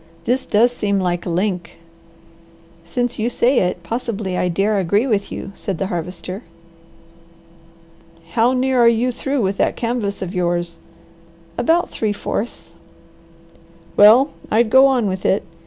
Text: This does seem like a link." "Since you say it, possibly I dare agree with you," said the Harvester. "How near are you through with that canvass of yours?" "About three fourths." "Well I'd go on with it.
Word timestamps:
This 0.25 0.47
does 0.47 0.71
seem 0.71 0.99
like 0.99 1.27
a 1.27 1.29
link." 1.29 1.75
"Since 2.83 3.19
you 3.19 3.29
say 3.29 3.59
it, 3.59 3.83
possibly 3.83 4.35
I 4.35 4.47
dare 4.47 4.79
agree 4.79 5.05
with 5.05 5.31
you," 5.31 5.51
said 5.53 5.77
the 5.77 5.85
Harvester. 5.85 6.41
"How 8.31 8.53
near 8.53 8.79
are 8.81 8.87
you 8.89 9.11
through 9.11 9.43
with 9.43 9.57
that 9.57 9.75
canvass 9.75 10.23
of 10.23 10.33
yours?" 10.33 10.79
"About 11.55 11.87
three 11.91 12.13
fourths." 12.13 12.73
"Well 13.95 14.31
I'd 14.49 14.71
go 14.71 14.87
on 14.87 15.05
with 15.07 15.23
it. 15.23 15.43